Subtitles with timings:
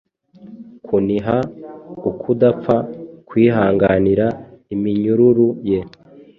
[0.85, 1.37] kuniha
[2.09, 2.75] Ukudapfa
[3.27, 4.27] kwihanganira
[4.73, 5.79] iminyururu ye,